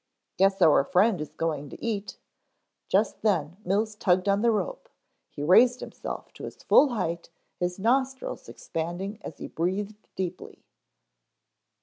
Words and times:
"Guess 0.39 0.63
our 0.63 0.83
friend 0.83 1.21
is 1.21 1.29
going 1.35 1.69
to 1.69 1.79
eat" 1.79 2.17
Just 2.91 3.21
then 3.21 3.57
Mills 3.63 3.93
tugged 3.93 4.27
on 4.27 4.41
the 4.41 4.49
rope, 4.49 4.89
he 5.29 5.43
raised 5.43 5.79
himself 5.79 6.33
to 6.33 6.45
his 6.45 6.63
full 6.63 6.89
height, 6.95 7.29
his 7.59 7.77
nostrils 7.77 8.49
expanding 8.49 9.19
as 9.21 9.37
he 9.37 9.45
breathed 9.47 10.07
deeply. 10.15 10.63